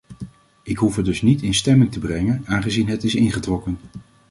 [0.63, 3.77] Ik hoef het dus niet in stemming te brengen, aangezien het is ingetrokken.